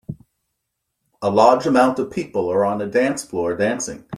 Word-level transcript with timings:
A 1.21 1.29
large 1.29 1.67
amount 1.67 1.99
of 1.99 2.09
people 2.09 2.49
are 2.51 2.65
on 2.65 2.81
a 2.81 2.87
dance 2.87 3.23
floor 3.23 3.55
dancing. 3.55 4.03